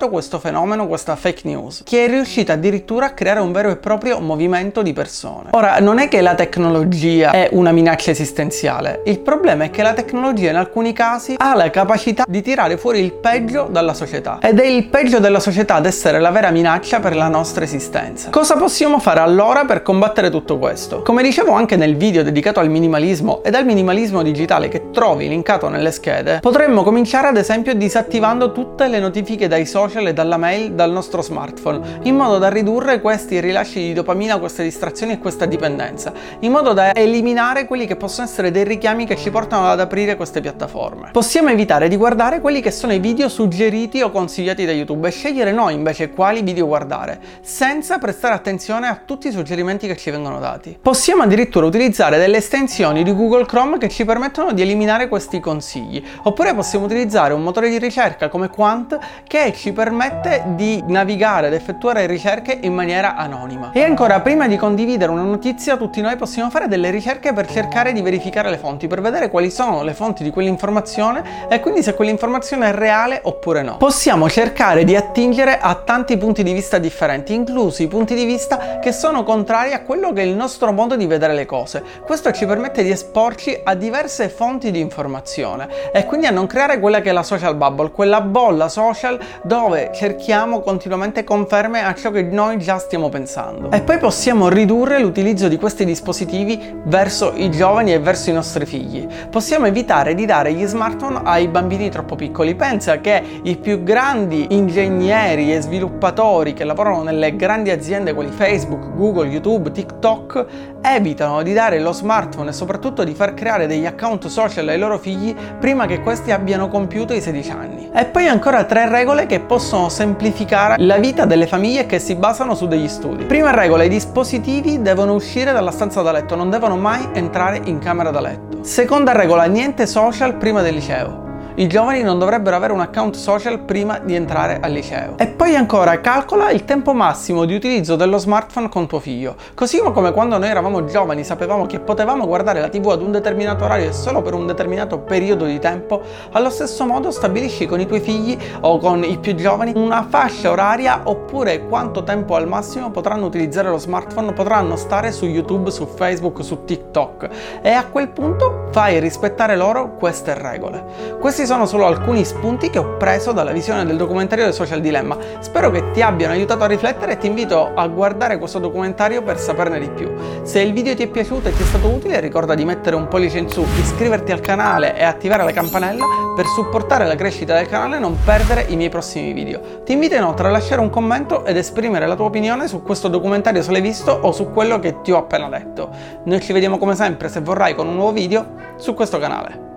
questo 0.10 0.40
fenomeno, 0.40 0.88
questa 0.88 1.16
fake 1.16 1.42
news, 1.44 1.84
che 1.84 2.06
è 2.06 2.08
riuscita 2.08 2.54
addirittura 2.54 3.08
a 3.08 3.10
creare 3.12 3.40
un 3.40 3.52
vero 3.52 3.70
e 3.70 3.78
proprio 3.78 4.20
movimento 4.20 4.82
di 4.82 4.94
persone. 4.94 5.50
Ora, 5.52 5.80
non 5.80 6.00
è 6.00 6.08
che 6.08 6.22
la 6.22 6.36
tecnologia 6.36 7.32
è 7.32 7.50
una 7.52 7.72
minaccia 7.72 8.12
esistenziale, 8.12 9.02
il 9.06 9.20
problema 9.20 9.66
è 9.66 9.70
che 9.70 9.84
la 9.84 9.94
tecnologia 9.94 10.50
in 10.50 10.56
alcuni 10.58 10.94
casi 10.94 11.36
ha 11.38 11.56
la 11.56 11.70
capacità 11.70 12.26
di 12.28 12.42
tirare 12.42 12.78
fuori 12.78 13.00
il 13.00 13.14
peggio 13.14 13.68
dalla 13.70 13.94
società 13.94 14.40
ed 14.42 14.60
è 14.60 14.66
il 14.66 14.88
peggio 14.88 15.20
della 15.20 15.40
società 15.40 15.76
ad 15.76 15.86
essere 15.86 16.20
la 16.20 16.32
vera 16.32 16.50
minaccia 16.50 17.00
per 17.00 17.16
la 17.16 17.28
nostra 17.28 17.64
esistenza. 17.64 18.30
Cosa 18.30 18.56
possiamo 18.56 19.00
fare 19.00 19.20
allora 19.20 19.66
per 19.66 19.82
combattere 19.82 20.30
tutto 20.30 20.58
questo? 20.58 21.02
Come 21.02 21.24
dicevo 21.24 21.52
anche 21.52 21.76
nel 21.76 21.96
video 21.96 22.24
dedicato 22.24 22.60
al 22.60 22.70
minimalismo 22.70 23.44
e 23.44 23.50
al 23.50 23.66
minimalismo 23.66 24.22
digitale 24.22 24.68
che 24.68 24.92
trovi 24.92 25.28
linkato 25.28 25.70
nelle 25.70 25.92
schede, 25.92 26.40
potremmo 26.42 26.84
cominciare 26.84 27.28
ad 27.28 27.38
esempio 27.38 27.74
disattivando 27.74 28.52
tutte 28.52 28.88
le 28.88 29.00
notifiche 29.00 29.45
dai 29.48 29.66
social 29.66 30.08
e 30.08 30.14
dalla 30.14 30.38
mail 30.38 30.74
dal 30.74 30.92
nostro 30.92 31.22
smartphone, 31.22 32.00
in 32.04 32.16
modo 32.16 32.38
da 32.38 32.50
ridurre 32.50 33.02
questi 33.02 33.40
rilasci 33.40 33.80
di 33.80 33.94
dopamina, 33.94 34.38
queste 34.38 34.64
distrazioni 34.64 35.14
e 35.14 35.20
questa 35.20 35.46
dipendenza, 35.46 36.14
in 36.40 36.52
modo 36.52 36.74
da 36.74 36.94
eliminare 36.94 37.66
quelli 37.66 37.86
che 37.86 37.96
possono 37.96 38.28
essere 38.28 38.52
dei 38.52 38.64
richiami 38.64 39.06
che 39.06 39.16
ci 39.16 39.30
portano 39.30 39.68
ad 39.68 39.80
aprire 39.80 40.16
queste 40.16 40.42
piattaforme. 40.42 41.10
Possiamo 41.12 41.50
evitare 41.50 41.88
di 41.88 41.96
guardare 41.96 42.42
quelli 42.42 42.62
che 42.62 42.72
sono 42.72 42.94
i 42.94 43.00
video 43.00 43.30
suggeriti 43.30 44.02
o 44.02 44.12
consigliati 44.12 44.66
da 44.66 44.72
YouTube 44.72 45.08
e 45.08 45.12
scegliere 45.12 45.52
noi 45.52 45.74
invece 45.74 46.10
quali 46.10 46.42
video 46.42 46.68
guardare, 46.68 47.20
senza 47.42 47.98
prestare 47.98 48.34
attenzione 48.34 48.88
a 48.88 49.00
tutti 49.04 49.28
i 49.28 49.32
suggerimenti 49.32 49.88
che 49.88 49.98
ci 49.98 50.12
vengono 50.12 50.40
dati. 50.40 50.78
Possiamo 50.82 51.24
addirittura 51.24 51.66
utilizzare 51.66 52.18
delle 52.18 52.38
estensioni 52.38 53.04
di 53.04 53.14
Google 53.14 53.46
Chrome 53.46 53.78
che 53.78 53.90
ci 53.90 54.06
permettono 54.06 54.54
di 54.54 54.62
eliminare 54.62 55.08
questi 55.08 55.40
consigli, 55.40 56.04
oppure 56.24 56.54
possiamo 56.54 56.86
utilizzare 56.86 57.34
un 57.34 57.42
motore 57.44 57.70
di 57.70 57.78
ricerca 57.78 58.30
come 58.30 58.50
Quant 58.50 58.98
che 59.28 59.35
ci 59.54 59.74
permette 59.74 60.44
di 60.56 60.82
navigare 60.88 61.48
ed 61.48 61.54
effettuare 61.54 62.06
ricerche 62.06 62.58
in 62.62 62.74
maniera 62.74 63.16
anonima. 63.16 63.72
E 63.74 63.84
ancora, 63.84 64.22
prima 64.22 64.48
di 64.48 64.56
condividere 64.56 65.12
una 65.12 65.24
notizia, 65.24 65.76
tutti 65.76 66.00
noi 66.00 66.16
possiamo 66.16 66.50
fare 66.50 66.68
delle 66.70 66.90
ricerche 66.90 67.34
per 67.34 67.46
cercare 67.46 67.92
di 67.92 68.02
verificare 68.02 68.50
le 68.50 68.58
fonti, 68.58 68.88
per 68.88 69.02
vedere 69.02 69.30
quali 69.30 69.52
sono 69.52 69.84
le 69.84 69.94
fonti 69.94 70.24
di 70.24 70.30
quell'informazione 70.30 71.48
e 71.50 71.60
quindi 71.60 71.84
se 71.84 71.94
quell'informazione 71.94 72.70
è 72.70 72.74
reale 72.74 73.20
oppure 73.24 73.62
no. 73.62 73.76
Possiamo 73.76 74.30
cercare 74.30 74.86
di 74.86 74.96
attingere 74.96 75.60
a 75.60 75.76
tanti 75.76 76.16
punti 76.18 76.42
di 76.42 76.54
vista 76.54 76.78
differenti, 76.78 77.34
inclusi 77.34 77.88
punti 77.88 78.16
di 78.16 78.24
vista 78.24 78.80
che 78.80 78.94
sono 78.94 79.24
contrari 79.24 79.74
a 79.74 79.82
quello 79.82 80.14
che 80.14 80.22
è 80.22 80.26
il 80.26 80.36
nostro 80.36 80.72
modo 80.72 80.96
di 80.96 81.08
vedere 81.08 81.34
le 81.34 81.46
cose. 81.46 81.84
Questo 82.06 82.32
ci 82.32 82.46
permette 82.46 82.84
di 82.84 82.90
esporci 82.90 83.60
a 83.62 83.76
diverse 83.76 84.30
fonti 84.30 84.72
di 84.72 84.80
informazione 84.80 85.68
e 85.92 86.06
quindi 86.06 86.26
a 86.26 86.32
non 86.32 86.48
creare 86.48 86.80
quella 86.80 87.02
che 87.02 87.10
è 87.10 87.14
la 87.14 87.24
social 87.24 87.56
bubble, 87.56 87.92
quella 87.92 88.22
bolla 88.22 88.70
social 88.70 89.24
dove 89.44 89.92
cerchiamo 89.94 90.62
continuamente 90.62 91.24
conferme 91.24 91.84
a 91.84 91.94
ciò 91.94 92.12
che 92.12 92.24
noi 92.24 92.58
già 92.58 92.78
stiamo 92.78 93.10
pensando. 93.10 93.72
E 93.72 93.82
poi 93.82 93.98
possiamo 93.98 94.50
ridurre 94.50 95.00
l'utilizzo 95.00 95.48
di 95.48 95.58
questi 95.58 95.86
dispositivi 95.86 96.82
verso 96.86 97.34
i 97.36 97.52
giovani 97.52 97.94
e 97.94 98.00
verso 98.00 98.30
i 98.30 98.34
nostri 98.34 98.66
figli. 98.66 99.08
Possiamo 99.30 99.66
evitare 99.66 100.16
di 100.16 100.26
dare 100.26 100.54
gli 100.54 100.66
smartphone 100.66 101.22
ai 101.24 101.48
bambini 101.48 101.90
troppo 101.90 102.16
piccoli. 102.16 102.56
Pensa 102.56 103.00
che 103.00 103.22
i 103.44 103.58
più 103.58 103.84
grandi 103.84 104.48
ingegneri 104.50 105.54
e 105.54 105.62
sviluppatori 105.62 106.54
che 106.54 106.64
lavorano 106.64 107.04
nelle 107.04 107.36
grandi 107.36 107.70
aziende 107.70 108.14
quali 108.14 108.32
Facebook, 108.32 108.96
Google, 108.96 109.28
YouTube, 109.28 109.72
TikTok 109.72 110.46
evitano 110.82 111.42
di 111.42 111.54
dare 111.54 111.80
lo 111.80 111.92
smartphone 111.92 112.50
e 112.50 112.54
soprattutto 112.54 113.04
di 113.04 113.14
far 113.14 113.34
creare 113.34 113.68
degli 113.68 113.86
account 113.86 114.28
social 114.28 114.68
ai 114.68 114.78
loro 114.78 114.98
figli 114.98 115.36
prima 115.60 115.86
che 115.86 116.02
questi 116.02 116.32
abbiano 116.32 116.68
compiuto 116.68 117.14
i 117.14 117.22
16 117.22 117.52
anni. 117.52 117.90
E 117.94 118.06
poi 118.06 118.28
ancora 118.28 118.64
tre 118.66 118.88
regole 119.06 119.28
che 119.28 119.40
possono 119.40 119.88
semplificare 119.88 120.78
la 120.80 120.98
vita 120.98 121.26
delle 121.26 121.46
famiglie 121.46 121.86
che 121.86 122.00
si 122.00 122.16
basano 122.16 122.56
su 122.56 122.66
degli 122.66 122.88
studi. 122.88 123.26
Prima 123.26 123.52
regola, 123.52 123.84
i 123.84 123.90
dispositivi 123.90 124.82
devono 124.82 125.14
uscire 125.14 125.52
dalla 125.52 125.70
stanza 125.70 126.02
da 126.02 126.12
letto, 126.12 126.36
non 126.36 126.50
devono 126.50 126.76
mai 126.76 127.08
entrare 127.14 127.62
in 127.66 127.78
camera 127.78 128.10
da 128.10 128.20
letto. 128.20 128.64
Seconda 128.64 129.12
regola, 129.12 129.44
niente 129.46 129.86
social 129.86 130.38
prima 130.38 130.64
del 130.64 130.74
liceo. 130.74 131.25
I 131.58 131.68
giovani 131.68 132.02
non 132.02 132.20
dovrebbero 132.20 132.58
avere 132.58 132.74
un 132.74 132.82
account 132.82 133.16
social 133.16 133.62
prima 133.62 133.98
di 134.00 134.14
entrare 134.14 134.60
al 134.62 134.74
liceo. 134.74 135.14
E 135.18 135.28
poi 135.28 135.56
ancora 135.56 136.02
calcola 136.02 136.52
il 136.52 136.66
tempo 136.66 136.92
massimo 136.92 137.46
di 137.46 137.56
utilizzo 137.56 137.96
dello 137.96 138.18
smartphone 138.18 138.68
con 138.68 138.88
tuo 138.88 139.00
figlio. 139.00 139.38
Così 139.54 139.80
come 139.80 140.12
quando 140.12 140.38
noi 140.38 140.50
eravamo 140.50 140.84
giovani 140.84 141.24
sapevamo 141.24 141.66
che 141.66 141.80
potevamo 141.80 142.28
guardare 142.28 142.60
la 142.60 142.68
TV 142.68 142.90
ad 142.90 143.02
un 143.02 143.14
determinato 143.14 143.64
orario 143.64 143.88
e 143.88 143.94
solo 143.94 144.22
per 144.22 144.34
un 144.34 144.46
determinato 144.48 145.00
periodo 145.00 145.46
di 145.46 145.58
tempo, 145.58 146.02
allo 146.34 146.50
stesso 146.50 146.86
modo 146.86 147.10
stabilisci 147.10 147.68
con 147.68 147.80
i 147.80 147.86
tuoi 147.86 148.02
figli 148.02 148.38
o 148.60 148.78
con 148.78 149.06
i 149.06 149.18
più 149.18 149.34
giovani 149.36 149.72
una 149.76 150.06
fascia 150.10 150.52
oraria 150.52 151.04
oppure 151.06 151.66
quanto 151.70 152.04
tempo 152.04 152.36
al 152.36 152.50
massimo 152.50 152.92
potranno 152.92 153.28
utilizzare 153.28 153.70
lo 153.70 153.78
smartphone, 153.78 154.34
potranno 154.34 154.76
stare 154.76 155.14
su 155.14 155.26
YouTube, 155.26 155.72
su 155.72 155.86
Facebook, 155.86 156.44
su 156.44 156.66
TikTok 156.66 157.30
e 157.62 157.72
a 157.72 157.86
quel 157.86 158.10
punto 158.10 158.68
fai 158.72 159.00
rispettare 159.00 159.56
loro 159.56 159.96
queste 159.96 160.34
regole. 160.34 161.16
Questi 161.18 161.44
questi 161.46 161.62
sono 161.62 161.68
solo 161.68 161.86
alcuni 161.86 162.26
spunti 162.26 162.72
che 162.72 162.80
ho 162.80 162.98
preso 162.98 163.32
dalla 163.32 163.52
visione 163.52 163.86
del 163.86 163.98
documentario 163.98 164.46
del 164.46 164.54
Social 164.54 164.82
Dilemma. 164.82 165.16
Spero 165.40 165.70
che 165.70 165.92
ti 165.92 166.02
abbiano 166.02 166.34
aiutato 166.34 166.64
a 166.64 166.68
riflettere 166.68 167.14
e 167.14 167.18
ti 167.18 167.28
invito 167.28 167.72
a 167.76 167.88
guardare 167.88 168.40
questo 168.40 168.58
documentario 168.58 169.22
per 169.22 169.38
saperne 169.38 169.80
di 169.80 169.90
più. 169.90 170.12
Se 170.42 170.60
il 170.60 170.74
video 170.74 170.96
ti 170.96 171.04
è 171.04 171.08
piaciuto 171.08 171.50
e 171.50 171.56
ti 171.56 171.62
è 171.62 171.66
stato 171.66 171.88
utile 171.88 172.20
ricorda 172.20 172.56
di 172.56 172.66
mettere 172.66 172.96
un 172.96 173.08
pollice 173.08 173.38
in 173.38 173.50
su, 173.50 173.64
iscriverti 173.80 174.32
al 174.32 174.40
canale 174.40 174.98
e 174.98 175.04
attivare 175.04 175.44
la 175.44 175.52
campanella 175.52 176.06
per 176.36 176.46
supportare 176.48 177.06
la 177.06 177.16
crescita 177.16 177.54
del 177.54 177.68
canale 177.68 177.98
e 177.98 178.00
non 178.00 178.18
perdere 178.26 178.66
i 178.70 178.76
miei 178.76 178.90
prossimi 178.90 179.32
video. 179.32 179.84
Ti 179.84 179.92
invito 179.92 180.16
inoltre 180.16 180.48
a 180.48 180.52
lasciare 180.52 180.82
un 180.82 180.90
commento 180.90 181.46
ed 181.46 181.58
esprimere 181.58 182.08
la 182.08 182.16
tua 182.16 182.26
opinione 182.26 182.68
su 182.68 182.82
questo 182.82 183.08
documentario 183.08 183.62
se 183.62 183.72
l'hai 183.72 183.82
visto 183.82 184.12
o 184.12 184.32
su 184.32 184.52
quello 184.52 184.80
che 184.80 185.02
ti 185.02 185.12
ho 185.12 185.18
appena 185.18 185.48
detto. 185.50 185.90
Noi 186.24 186.42
ci 186.42 186.54
vediamo 186.54 186.80
come 186.80 186.96
sempre 186.96 187.30
se 187.30 187.42
vorrai 187.42 187.76
con 187.76 187.88
un 187.88 187.94
nuovo 187.94 188.14
video 188.14 188.46
su 188.78 188.96
questo 188.96 189.20
canale. 189.20 189.75